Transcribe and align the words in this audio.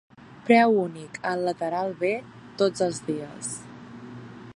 Preu 0.45 0.71
únic 0.83 1.19
al 1.31 1.43
lateral 1.49 1.93
B 1.99 2.13
tots 2.63 2.85
els 2.87 2.99
dies 3.11 3.53